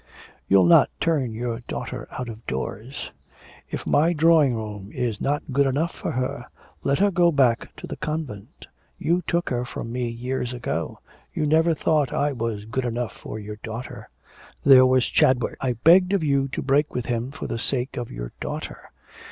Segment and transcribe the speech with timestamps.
[0.47, 3.11] 'You'll not turn your daughter out of doors!'
[3.69, 6.47] 'If my drawing room is not good enough for her,
[6.81, 8.65] let her go back to the convent.
[8.97, 10.97] You took her from me years ago;
[11.35, 14.09] you never thought I was good enough for your daughter.'
[14.65, 15.55] 'There was Chadwick.
[15.61, 18.89] I begged of you to break with him for the sake of your daughter.